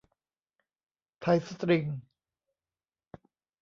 [1.21, 1.85] ไทยสตริง